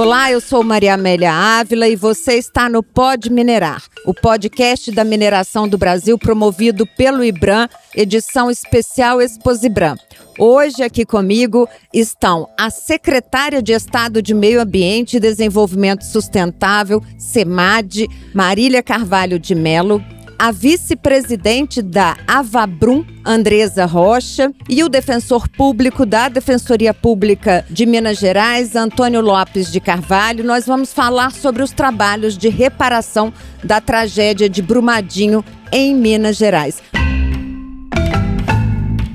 [0.00, 5.04] Olá, eu sou Maria Amélia Ávila e você está no Pod Minerar, o podcast da
[5.04, 9.98] mineração do Brasil promovido pelo IBRAM, edição especial Exposibram.
[10.38, 18.08] Hoje aqui comigo estão a secretária de Estado de Meio Ambiente e Desenvolvimento Sustentável, SEMAD,
[18.34, 20.02] Marília Carvalho de Melo,
[20.40, 28.16] a vice-presidente da Avabrum, Andresa Rocha, e o defensor público da Defensoria Pública de Minas
[28.16, 30.42] Gerais, Antônio Lopes de Carvalho.
[30.42, 33.30] Nós vamos falar sobre os trabalhos de reparação
[33.62, 36.82] da tragédia de Brumadinho em Minas Gerais.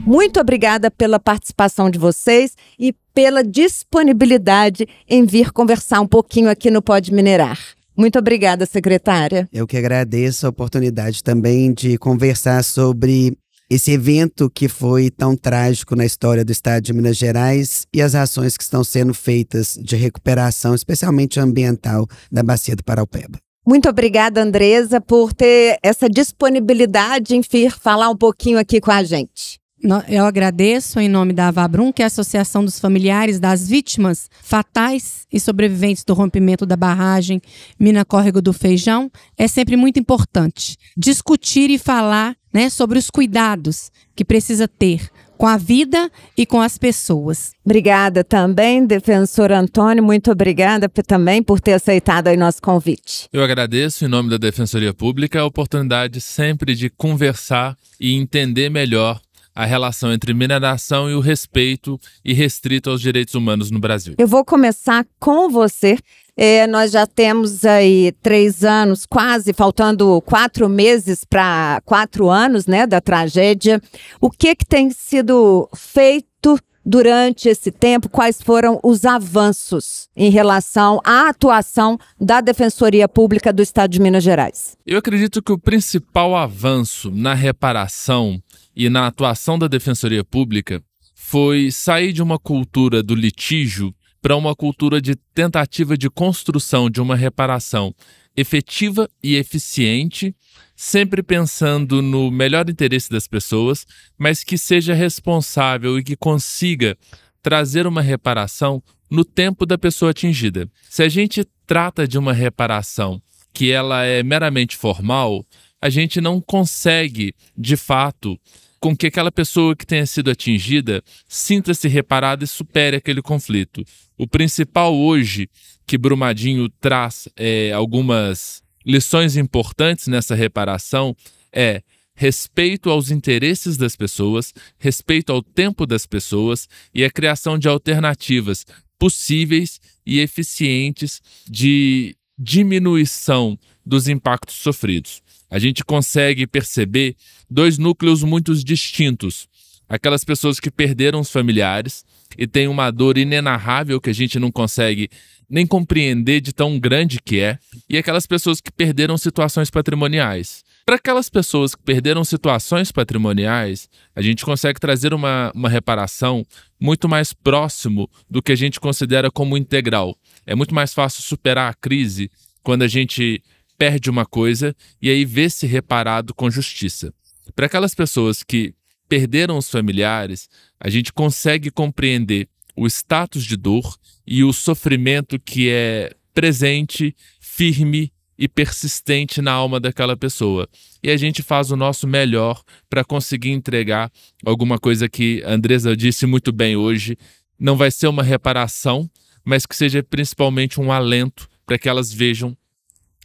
[0.06, 6.70] Muito obrigada pela participação de vocês e pela disponibilidade em vir conversar um pouquinho aqui
[6.70, 7.75] no Pode Minerar.
[7.98, 9.48] Muito obrigada, secretária.
[9.54, 13.38] Eu que agradeço a oportunidade também de conversar sobre
[13.70, 18.14] esse evento que foi tão trágico na história do estado de Minas Gerais e as
[18.14, 23.40] ações que estão sendo feitas de recuperação, especialmente ambiental, da bacia do Paraupeba.
[23.66, 29.04] Muito obrigada, Andresa, por ter essa disponibilidade em vir falar um pouquinho aqui com a
[29.04, 29.60] gente.
[30.08, 35.28] Eu agradeço em nome da Avabrum, que é a Associação dos Familiares das Vítimas Fatais
[35.32, 37.40] e Sobreviventes do Rompimento da Barragem
[37.80, 39.12] Mina Córrego do Feijão.
[39.38, 45.46] É sempre muito importante discutir e falar né, sobre os cuidados que precisa ter com
[45.46, 47.52] a vida e com as pessoas.
[47.64, 53.28] Obrigada também, defensor Antônio, muito obrigada também por ter aceitado aí nosso convite.
[53.32, 59.20] Eu agradeço, em nome da Defensoria Pública, a oportunidade sempre de conversar e entender melhor
[59.56, 64.16] a relação entre mineração e o respeito e restrito aos direitos humanos no Brasil.
[64.18, 65.98] Eu vou começar com você.
[66.38, 72.86] É, nós já temos aí três anos, quase faltando quatro meses para quatro anos, né,
[72.86, 73.82] da tragédia.
[74.20, 78.10] O que que tem sido feito durante esse tempo?
[78.10, 84.24] Quais foram os avanços em relação à atuação da Defensoria Pública do Estado de Minas
[84.24, 84.76] Gerais?
[84.86, 88.42] Eu acredito que o principal avanço na reparação
[88.76, 94.56] e na atuação da Defensoria Pública foi sair de uma cultura do litígio para uma
[94.56, 97.94] cultura de tentativa de construção de uma reparação
[98.36, 100.36] efetiva e eficiente,
[100.76, 103.86] sempre pensando no melhor interesse das pessoas,
[104.18, 106.98] mas que seja responsável e que consiga
[107.42, 110.68] trazer uma reparação no tempo da pessoa atingida.
[110.90, 113.22] Se a gente trata de uma reparação
[113.54, 115.46] que ela é meramente formal,
[115.82, 118.38] a gente não consegue, de fato,
[118.80, 123.84] com que aquela pessoa que tenha sido atingida sinta-se reparada e supere aquele conflito.
[124.18, 125.50] O principal hoje
[125.88, 131.16] que Brumadinho traz é, algumas lições importantes nessa reparação
[131.52, 131.82] é
[132.16, 138.66] respeito aos interesses das pessoas, respeito ao tempo das pessoas e a criação de alternativas
[138.98, 147.16] possíveis e eficientes de diminuição dos impactos sofridos a gente consegue perceber
[147.50, 149.48] dois núcleos muito distintos.
[149.88, 152.04] Aquelas pessoas que perderam os familiares
[152.38, 155.10] e têm uma dor inenarrável que a gente não consegue
[155.50, 160.64] nem compreender de tão grande que é, e aquelas pessoas que perderam situações patrimoniais.
[160.86, 166.46] Para aquelas pessoas que perderam situações patrimoniais, a gente consegue trazer uma, uma reparação
[166.80, 170.16] muito mais próximo do que a gente considera como integral.
[170.46, 172.30] É muito mais fácil superar a crise
[172.62, 173.42] quando a gente
[173.78, 177.14] perde uma coisa e aí vê-se reparado com justiça.
[177.56, 178.74] Para aquelas pessoas que
[179.08, 180.50] perderam os familiares,
[180.80, 188.12] a gente consegue compreender o status de dor e o sofrimento que é presente, firme
[188.38, 190.68] e persistente na alma daquela pessoa.
[191.02, 194.12] E a gente faz o nosso melhor para conseguir entregar
[194.46, 197.18] alguma coisa que a Andresa disse muito bem hoje.
[197.58, 199.10] Não vai ser uma reparação,
[199.44, 202.58] mas que seja principalmente um alento para que elas vejam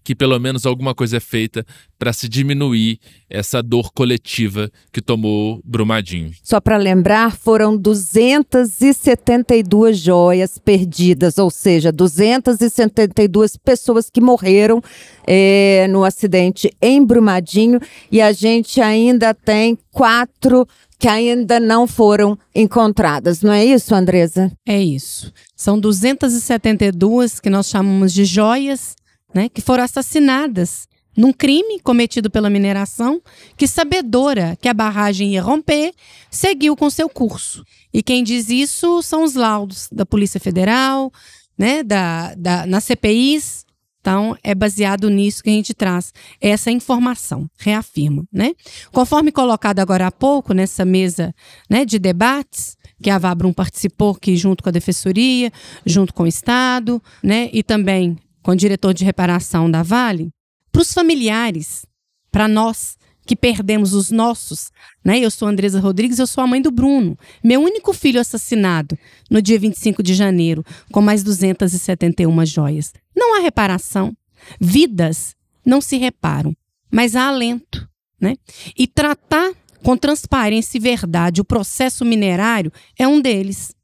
[0.02, 1.64] que pelo menos alguma coisa é feita
[1.98, 6.32] para se diminuir essa dor coletiva que tomou Brumadinho.
[6.42, 14.82] Só para lembrar, foram 272 joias perdidas, ou seja, 272 pessoas que morreram
[15.26, 17.80] é, no acidente em Brumadinho
[18.10, 20.66] e a gente ainda tem quatro
[20.98, 24.52] que ainda não foram encontradas, não é isso, Andresa?
[24.66, 25.32] É isso.
[25.56, 28.94] São 272 que nós chamamos de joias
[29.34, 33.20] né, que foram assassinadas num crime cometido pela mineração,
[33.56, 35.92] que sabedora que a barragem ia romper,
[36.30, 37.64] seguiu com seu curso.
[37.92, 41.12] E quem diz isso são os laudos da Polícia Federal,
[41.58, 43.66] né, da, da, nas CPIs.
[44.00, 46.10] Então, é baseado nisso que a gente traz
[46.40, 48.54] essa informação, reafirma, né?
[48.90, 51.34] Conforme colocado agora há pouco nessa mesa
[51.68, 55.52] né, de debates, que a Vabrum participou, que junto com a Defensoria,
[55.84, 60.30] junto com o Estado, né, e também com o diretor de reparação da Vale,
[60.72, 61.84] para os familiares,
[62.30, 62.96] para nós
[63.26, 64.72] que perdemos os nossos,
[65.04, 65.18] né?
[65.18, 68.98] Eu sou Andresa Rodrigues, eu sou a mãe do Bruno, meu único filho assassinado
[69.30, 72.92] no dia 25 de janeiro, com mais 271 joias.
[73.14, 74.16] Não há reparação.
[74.60, 76.56] Vidas não se reparam,
[76.90, 77.88] mas há alento,
[78.20, 78.36] né?
[78.76, 79.52] E tratar
[79.82, 83.74] com transparência e verdade o processo minerário é um deles.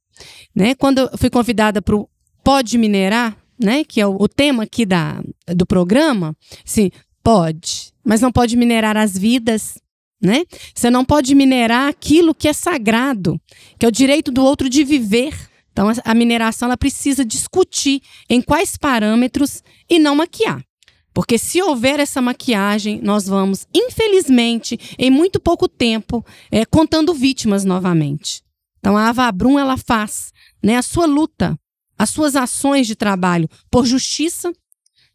[0.54, 0.74] Né?
[0.74, 2.08] Quando eu fui convidada para o
[2.42, 6.90] Pode Minerar, né, que é o, o, tema aqui da, do programa, sim,
[7.22, 9.78] pode, mas não pode minerar as vidas,
[10.20, 10.44] né?
[10.74, 13.40] Você não pode minerar aquilo que é sagrado,
[13.78, 15.34] que é o direito do outro de viver.
[15.72, 18.00] Então, a, mineração ela precisa discutir
[18.30, 20.64] em quais parâmetros e não maquiar.
[21.12, 27.64] Porque se houver essa maquiagem, nós vamos, infelizmente, em muito pouco tempo, é, contando vítimas
[27.64, 28.42] novamente.
[28.78, 30.32] Então a Ava Brum, ela faz
[30.62, 31.58] né, a sua luta,
[31.98, 34.52] as suas ações de trabalho por justiça,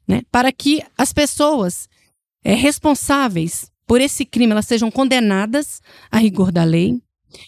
[0.07, 1.88] né, para que as pessoas
[2.44, 7.01] é, responsáveis por esse crime elas sejam condenadas a rigor da lei,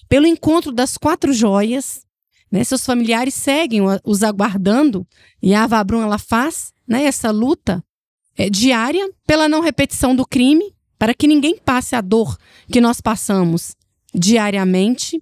[0.08, 2.06] pelo encontro das quatro joias,
[2.52, 5.08] né, seus familiares seguem os aguardando
[5.42, 7.84] e a Ava Brum, ela faz né, essa luta
[8.38, 12.38] é, diária pela não repetição do crime, para que ninguém passe a dor
[12.72, 13.76] que nós passamos
[14.14, 15.22] diariamente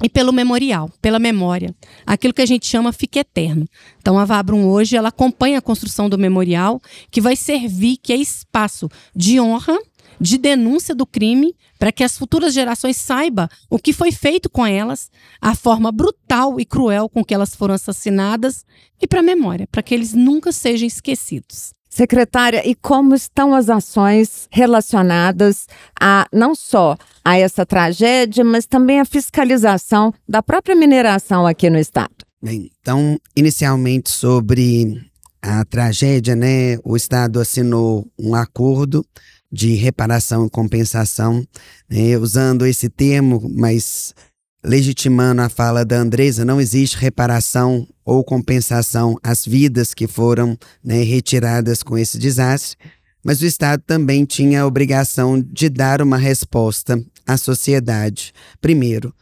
[0.00, 1.74] e pelo memorial, pela memória.
[2.06, 3.66] Aquilo que a gente chama fica eterno.
[3.98, 6.80] Então a Vabrum hoje ela acompanha a construção do memorial,
[7.10, 9.78] que vai servir que é espaço de honra,
[10.20, 14.64] de denúncia do crime, para que as futuras gerações saibam o que foi feito com
[14.64, 15.10] elas,
[15.40, 18.64] a forma brutal e cruel com que elas foram assassinadas
[19.00, 21.74] e para a memória, para que eles nunca sejam esquecidos.
[21.92, 25.66] Secretária, e como estão as ações relacionadas
[26.00, 31.78] a não só a essa tragédia, mas também a fiscalização da própria mineração aqui no
[31.78, 32.24] estado?
[32.42, 35.02] Bem, então, inicialmente sobre
[35.42, 39.04] a tragédia, né, o estado assinou um acordo
[39.52, 41.46] de reparação e compensação,
[41.90, 44.14] né, usando esse termo, mas
[44.64, 51.02] legitimando a fala da Andresa, não existe reparação ou compensação às vidas que foram né,
[51.02, 52.76] retiradas com esse desastre,
[53.24, 58.32] mas o Estado também tinha a obrigação de dar uma resposta à sociedade.
[58.60, 59.14] Primeiro,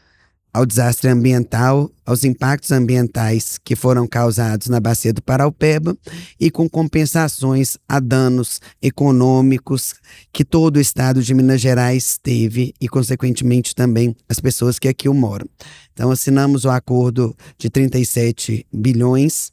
[0.53, 5.97] ao desastre ambiental, aos impactos ambientais que foram causados na bacia do Paraupeba
[6.39, 9.95] e com compensações a danos econômicos
[10.33, 15.09] que todo o estado de Minas Gerais teve e, consequentemente, também as pessoas que aqui
[15.09, 15.47] moram.
[15.93, 19.53] Então, assinamos o acordo de 37 bilhões.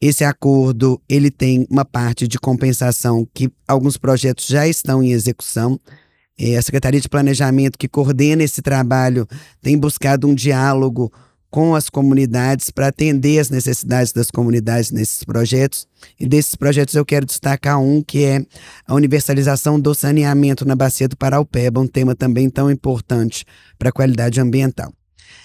[0.00, 5.78] Esse acordo ele tem uma parte de compensação que alguns projetos já estão em execução.
[6.42, 9.28] É, a Secretaria de Planejamento, que coordena esse trabalho,
[9.60, 11.12] tem buscado um diálogo
[11.50, 15.86] com as comunidades para atender as necessidades das comunidades nesses projetos.
[16.18, 18.46] E desses projetos eu quero destacar um que é
[18.86, 23.44] a universalização do saneamento na bacia do Paraupeba, um tema também tão importante
[23.78, 24.94] para a qualidade ambiental.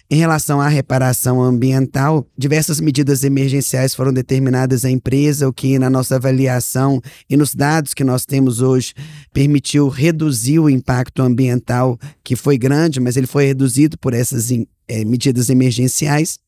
[0.07, 5.89] Em relação à reparação ambiental, diversas medidas emergenciais foram determinadas à empresa, o que, na
[5.89, 8.94] nossa avaliação e nos dados que nós temos hoje,
[9.36, 14.50] permitiu reduzir o impacto ambiental, que foi grande, mas ele foi reduzido por essas
[14.88, 16.40] é, medidas emergenciais.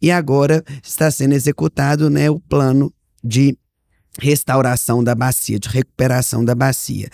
[0.00, 2.90] E agora está sendo executado né, o plano
[3.22, 3.58] de
[4.18, 7.10] restauração da bacia, de recuperação da bacia.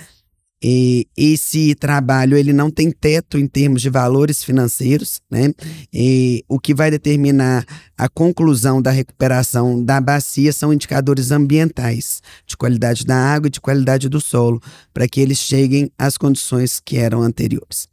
[0.62, 5.52] E esse trabalho ele não tem teto em termos de valores financeiros, né?
[5.92, 7.64] E o que vai determinar
[7.96, 13.60] a conclusão da recuperação da bacia são indicadores ambientais, de qualidade da água e de
[13.60, 14.60] qualidade do solo,
[14.94, 17.86] para que eles cheguem às condições que eram anteriores.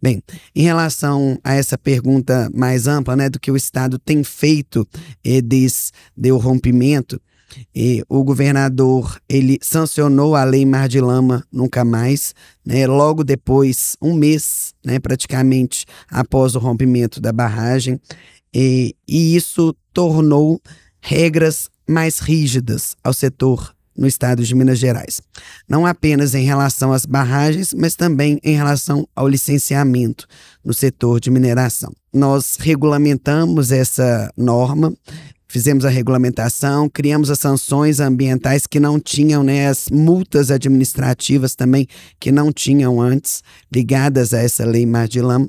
[0.00, 0.22] Bem,
[0.54, 4.86] em relação a essa pergunta mais ampla, né, do que o Estado tem feito
[5.24, 5.92] eh, desde
[6.32, 7.20] o rompimento,
[7.74, 12.86] e o governador ele sancionou a lei Mar de Lama nunca mais, né?
[12.86, 18.00] Logo depois, um mês, né, praticamente após o rompimento da barragem,
[18.54, 20.60] e, e isso tornou
[21.00, 25.20] regras mais rígidas ao setor no estado de Minas Gerais.
[25.68, 30.26] Não apenas em relação às barragens, mas também em relação ao licenciamento
[30.64, 31.92] no setor de mineração.
[32.12, 34.94] Nós regulamentamos essa norma
[35.48, 41.86] fizemos a regulamentação, criamos as sanções ambientais que não tinham, né, as multas administrativas também
[42.20, 45.48] que não tinham antes, ligadas a essa lei Mar de Lama.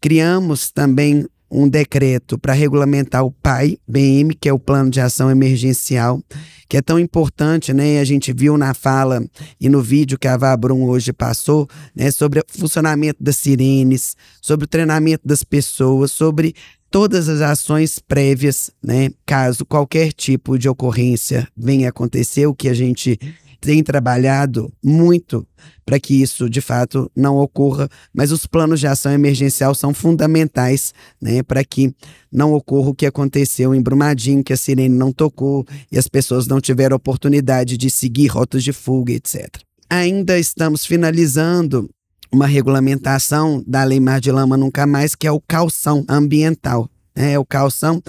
[0.00, 5.30] Criamos também um decreto para regulamentar o PAI, BM, que é o Plano de Ação
[5.30, 6.22] Emergencial,
[6.68, 7.98] que é tão importante, né?
[7.98, 9.26] A gente viu na fala
[9.60, 14.64] e no vídeo que a Vabrum hoje passou, né, sobre o funcionamento das sirenes, sobre
[14.64, 16.54] o treinamento das pessoas, sobre
[16.90, 22.74] todas as ações prévias, né, caso qualquer tipo de ocorrência venha acontecer, o que a
[22.74, 23.18] gente
[23.60, 25.46] tem trabalhado muito
[25.84, 30.94] para que isso de fato não ocorra, mas os planos de ação emergencial são fundamentais
[31.20, 31.94] né, para que
[32.32, 36.46] não ocorra o que aconteceu em Brumadinho, que a sirene não tocou e as pessoas
[36.46, 39.58] não tiveram oportunidade de seguir rotas de fuga, etc.
[39.90, 41.90] Ainda estamos finalizando
[42.32, 46.88] uma regulamentação da Lei Mar de Lama Nunca Mais, que é o calção ambiental.
[47.14, 48.00] É, o calção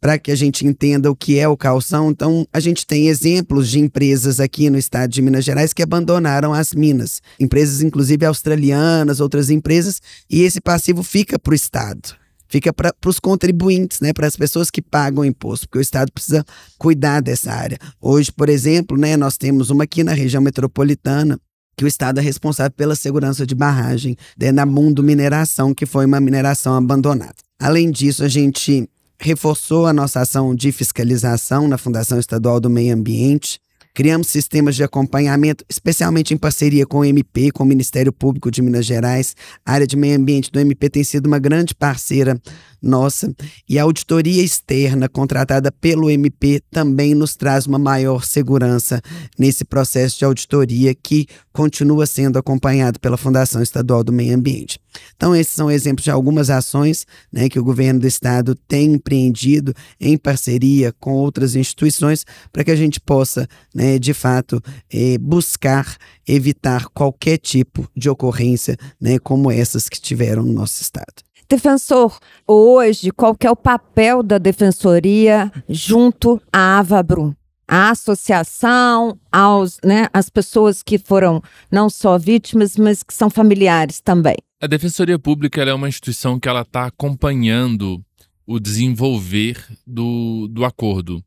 [0.00, 2.10] para que a gente entenda o que é o calção.
[2.10, 6.54] Então, a gente tem exemplos de empresas aqui no estado de Minas Gerais que abandonaram
[6.54, 7.20] as minas.
[7.38, 12.20] Empresas, inclusive australianas, outras empresas, e esse passivo fica para o estado.
[12.48, 16.44] Fica para os contribuintes, né, para as pessoas que pagam imposto, porque o Estado precisa
[16.76, 17.78] cuidar dessa área.
[18.00, 21.38] Hoje, por exemplo, né, nós temos uma aqui na região metropolitana,
[21.80, 26.04] que o Estado é responsável pela segurança de barragem né, na Mundo Mineração, que foi
[26.04, 27.36] uma mineração abandonada.
[27.58, 28.86] Além disso, a gente
[29.18, 33.58] reforçou a nossa ação de fiscalização na Fundação Estadual do Meio Ambiente.
[33.94, 38.60] Criamos sistemas de acompanhamento, especialmente em parceria com o MP, com o Ministério Público de
[38.60, 39.34] Minas Gerais.
[39.64, 42.38] A área de meio ambiente do MP tem sido uma grande parceira
[42.82, 43.32] nossa.
[43.68, 49.00] E a auditoria externa contratada pelo MP também nos traz uma maior segurança
[49.38, 54.78] nesse processo de auditoria que continua sendo acompanhado pela Fundação Estadual do Meio Ambiente.
[55.16, 59.74] Então, esses são exemplos de algumas ações né, que o governo do estado tem empreendido
[60.00, 64.60] em parceria com outras instituições para que a gente possa, né, de fato,
[64.92, 65.96] eh, buscar
[66.26, 71.29] evitar qualquer tipo de ocorrência né, como essas que tiveram no nosso estado.
[71.50, 72.16] Defensor,
[72.46, 77.34] hoje, qual é o papel da defensoria junto à Avabrum?
[77.66, 84.00] A associação, aos, né, as pessoas que foram não só vítimas, mas que são familiares
[84.00, 84.36] também.
[84.62, 88.00] A Defensoria Pública é uma instituição que ela está acompanhando
[88.46, 91.20] o desenvolver do, do acordo.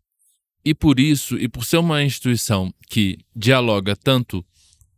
[0.63, 4.45] E por isso, e por ser uma instituição que dialoga tanto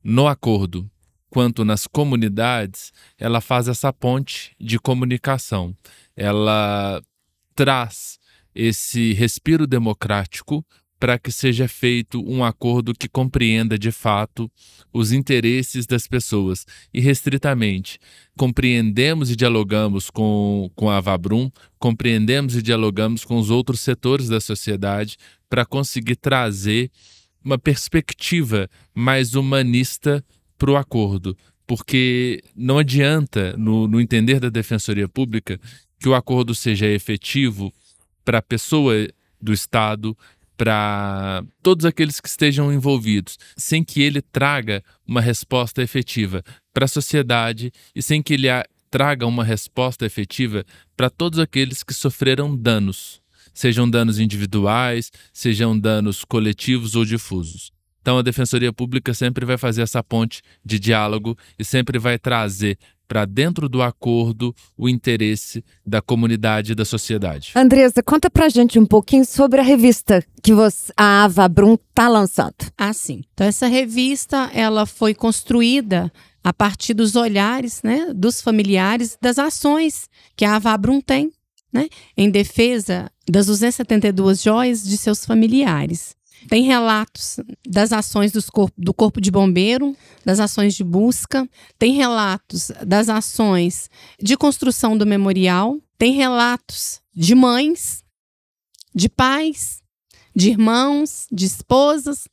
[0.04, 0.88] no acordo
[1.36, 5.76] quanto nas comunidades, ela faz essa ponte de comunicação.
[6.16, 7.04] Ela
[7.54, 8.18] traz
[8.56, 10.66] esse respiro democrático
[10.98, 14.50] para que seja feito um acordo que compreenda de fato
[14.94, 16.66] os interesses das pessoas.
[16.94, 18.00] E restritamente,
[18.38, 24.40] compreendemos e dialogamos com, com a Vabrum, compreendemos e dialogamos com os outros setores da
[24.40, 25.18] sociedade
[25.50, 26.90] para conseguir trazer
[27.44, 30.24] uma perspectiva mais humanista
[30.58, 35.60] para o acordo, porque não adianta, no, no entender da Defensoria Pública,
[36.00, 37.74] que o acordo seja efetivo
[38.24, 39.08] para a pessoa
[39.42, 40.18] do Estado,
[40.58, 46.44] para todos aqueles que estejam envolvidos, sem que ele traga uma resposta efetiva
[46.74, 48.48] para a sociedade e sem que ele
[48.90, 53.22] traga uma resposta efetiva para todos aqueles que sofreram danos,
[53.54, 57.75] sejam danos individuais, sejam danos coletivos ou difusos.
[58.06, 62.78] Então a Defensoria Pública sempre vai fazer essa ponte de diálogo e sempre vai trazer
[63.08, 67.54] para dentro do acordo o interesse da comunidade e da sociedade.
[67.56, 72.08] Andresa, conta pra gente um pouquinho sobre a revista que você, a Ava Brum está
[72.08, 72.54] lançando.
[72.78, 73.24] Ah, sim.
[73.34, 80.08] Então essa revista ela foi construída a partir dos olhares né, dos familiares das ações
[80.36, 81.32] que a Ava Brum tem
[81.74, 86.16] né, em defesa das 272 joias de seus familiares.
[86.48, 88.32] Tem relatos das ações
[88.78, 91.50] do Corpo de Bombeiro, das ações de busca,
[91.80, 93.90] tem relatos das ações
[94.22, 98.04] de construção do memorial, tem relatos de mães,
[98.94, 99.82] de pais,
[100.36, 102.28] de irmãos, de esposas,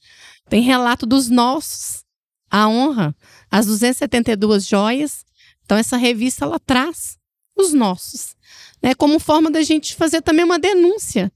[0.48, 2.04] tem relato dos nossos,
[2.50, 3.16] a honra,
[3.50, 5.24] as 272 joias.
[5.64, 7.16] Então, essa revista ela traz
[7.56, 8.36] os nossos,
[8.82, 11.32] né, como forma da gente fazer também uma denúncia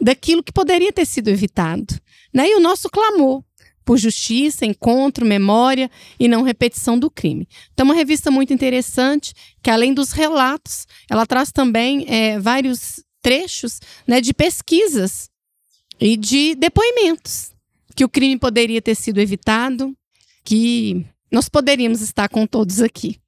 [0.00, 1.94] daquilo que poderia ter sido evitado.
[2.32, 2.48] Né?
[2.48, 3.42] E o nosso clamor
[3.84, 7.48] por justiça, encontro, memória e não repetição do crime.
[7.72, 13.80] Então, uma revista muito interessante, que além dos relatos, ela traz também é, vários trechos
[14.06, 15.28] né, de pesquisas
[16.00, 17.52] e de depoimentos
[17.94, 19.94] que o crime poderia ter sido evitado,
[20.44, 23.18] que nós poderíamos estar com todos aqui,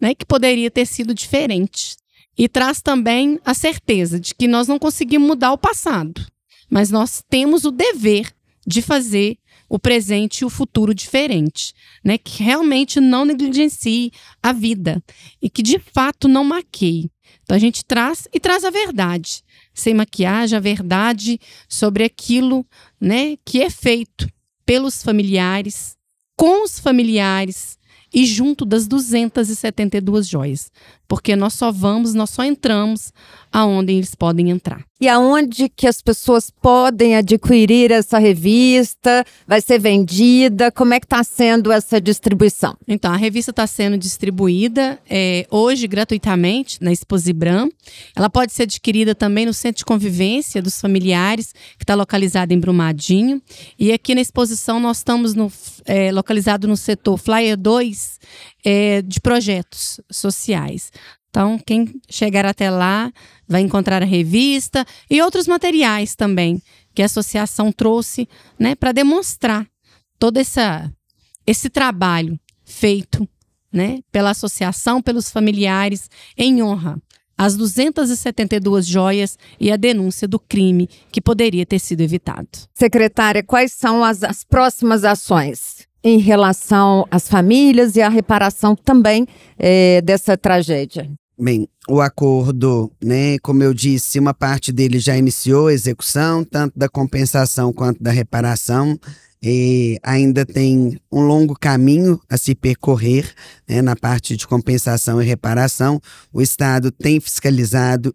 [0.00, 1.96] né, que poderia ter sido diferente.
[2.36, 6.24] E traz também a certeza de que nós não conseguimos mudar o passado,
[6.68, 8.32] mas nós temos o dever
[8.66, 9.36] de fazer
[9.68, 11.72] o presente e o futuro diferente,
[12.04, 12.18] né?
[12.18, 14.10] Que realmente não negligencie
[14.42, 15.02] a vida
[15.40, 17.10] e que de fato não maqueie.
[17.42, 21.38] Então a gente traz e traz a verdade, sem maquiagem, a verdade
[21.68, 22.66] sobre aquilo,
[23.00, 24.28] né, que é feito
[24.64, 25.96] pelos familiares,
[26.36, 27.78] com os familiares
[28.12, 30.70] e junto das 272 joias.
[31.06, 33.12] Porque nós só vamos, nós só entramos
[33.52, 34.84] aonde eles podem entrar.
[35.00, 39.24] E aonde que as pessoas podem adquirir essa revista?
[39.46, 40.72] Vai ser vendida?
[40.72, 42.76] Como é que está sendo essa distribuição?
[42.88, 47.70] Então, a revista está sendo distribuída é, hoje gratuitamente na Exposibram.
[48.16, 52.58] Ela pode ser adquirida também no Centro de Convivência dos Familiares, que está localizado em
[52.58, 53.42] Brumadinho.
[53.78, 55.52] E aqui na exposição nós estamos no,
[55.84, 58.18] é, localizado no setor Flyer 2
[58.64, 60.90] é, de projetos sociais.
[61.28, 63.12] Então, quem chegar até lá
[63.46, 66.62] vai encontrar a revista e outros materiais também
[66.94, 68.28] que a associação trouxe
[68.58, 69.66] né, para demonstrar
[70.18, 70.90] todo essa,
[71.44, 73.28] esse trabalho feito
[73.72, 77.02] né, pela associação, pelos familiares, em honra
[77.36, 82.48] às 272 joias e a denúncia do crime que poderia ter sido evitado.
[82.72, 85.73] Secretária, quais são as, as próximas ações?
[86.04, 89.26] Em relação às famílias e à reparação também
[89.58, 91.10] é, dessa tragédia.
[91.36, 96.78] Bem, o acordo, né, como eu disse, uma parte dele já iniciou a execução, tanto
[96.78, 98.98] da compensação quanto da reparação.
[99.42, 103.30] E ainda tem um longo caminho a se percorrer
[103.68, 106.00] né, na parte de compensação e reparação.
[106.32, 108.14] O Estado tem fiscalizado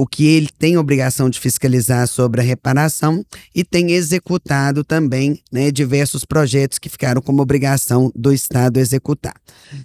[0.00, 3.22] o que ele tem obrigação de fiscalizar sobre a reparação
[3.54, 9.34] e tem executado também né, diversos projetos que ficaram como obrigação do Estado executar.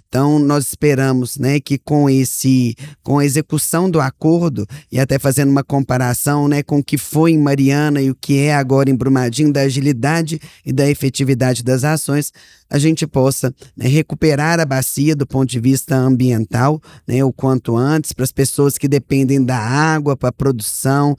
[0.08, 5.50] Então, nós esperamos né, que com esse, com a execução do acordo, e até fazendo
[5.50, 8.96] uma comparação né, com o que foi em Mariana e o que é agora em
[8.96, 12.32] Brumadinho, da agilidade e da efetividade das ações,
[12.68, 17.76] a gente possa né, recuperar a bacia do ponto de vista ambiental, né, o quanto
[17.76, 21.16] antes, para as pessoas que dependem da água para a produção,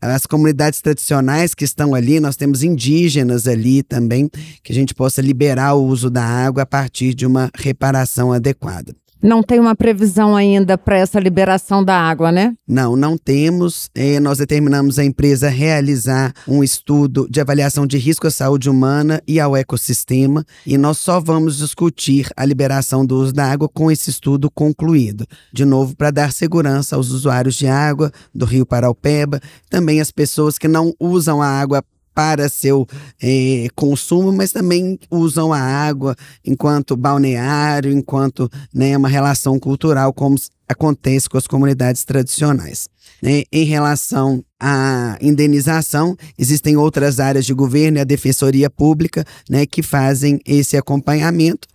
[0.00, 4.28] as comunidades tradicionais que estão ali, nós temos indígenas ali também,
[4.62, 8.94] que a gente possa liberar o uso da água a partir de uma reparação adequada.
[9.24, 12.52] Não tem uma previsão ainda para essa liberação da água, né?
[12.68, 13.88] Não, não temos.
[13.94, 19.22] É, nós determinamos a empresa realizar um estudo de avaliação de risco à saúde humana
[19.26, 23.90] e ao ecossistema, e nós só vamos discutir a liberação do uso da água com
[23.90, 25.26] esse estudo concluído.
[25.50, 30.58] De novo, para dar segurança aos usuários de água do Rio Paraupeba, também as pessoas
[30.58, 31.82] que não usam a água
[32.14, 32.86] para seu
[33.22, 40.36] eh, consumo, mas também usam a água enquanto balneário, enquanto né, uma relação cultural, como
[40.68, 42.88] acontece com as comunidades tradicionais.
[43.22, 43.42] Né?
[43.52, 49.82] Em relação à indenização, existem outras áreas de governo e a Defensoria Pública né, que
[49.82, 51.66] fazem esse acompanhamento.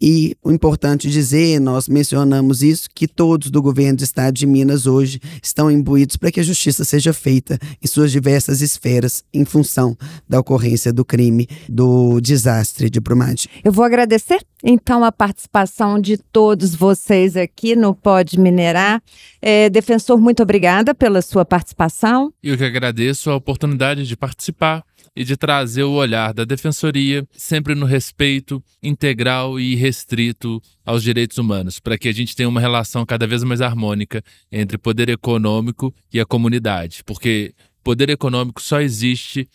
[0.00, 4.86] E o importante dizer, nós mencionamos isso, que todos do governo do estado de Minas
[4.86, 9.96] hoje estão imbuídos para que a justiça seja feita em suas diversas esferas em função
[10.28, 13.50] da ocorrência do crime, do desastre de Brumadinho.
[13.64, 19.02] Eu vou agradecer então a participação de todos vocês aqui no Pode Minerar.
[19.40, 22.32] É, defensor, muito obrigada pela sua participação.
[22.42, 27.74] Eu que agradeço a oportunidade de participar e de trazer o olhar da defensoria sempre
[27.74, 33.04] no respeito integral e restrito aos direitos humanos, para que a gente tenha uma relação
[33.04, 39.48] cada vez mais harmônica entre poder econômico e a comunidade, porque poder econômico só existe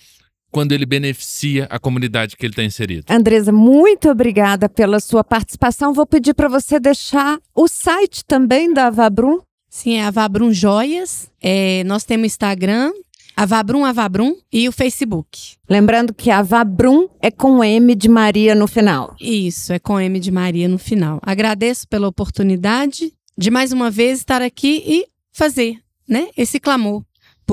[0.53, 3.05] quando ele beneficia a comunidade que ele está inserido.
[3.09, 5.93] Andresa, muito obrigada pela sua participação.
[5.93, 9.39] Vou pedir para você deixar o site também da Avabrum.
[9.67, 11.31] Sim, é Avabrum Joias.
[11.41, 12.91] É, nós temos Instagram,
[13.35, 15.55] Avabrum Avabrum e o Facebook.
[15.67, 19.15] Lembrando que Avabrum é com M de Maria no final.
[19.19, 21.19] Isso, é com M de Maria no final.
[21.23, 27.03] Agradeço pela oportunidade de mais uma vez estar aqui e fazer, né, esse clamor